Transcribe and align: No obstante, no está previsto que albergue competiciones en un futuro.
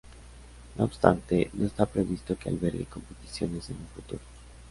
No 0.77 0.83
obstante, 0.85 1.51
no 1.53 1.67
está 1.67 1.85
previsto 1.85 2.35
que 2.35 2.49
albergue 2.49 2.85
competiciones 2.85 3.69
en 3.69 3.75
un 3.75 3.87
futuro. 3.93 4.21